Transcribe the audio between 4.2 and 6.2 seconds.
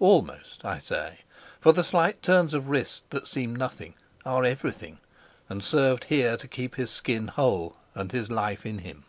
are everything, and served